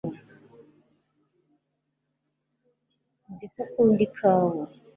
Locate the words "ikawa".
4.07-4.59